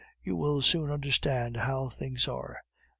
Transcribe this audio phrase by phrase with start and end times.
[0.23, 2.57] You will soon understand how things are.